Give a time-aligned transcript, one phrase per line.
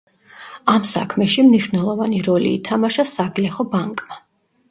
[0.71, 4.19] ამ საქმეში მნიშვნელოვანი როლი ითამაშა საგლეხო ბანკმა.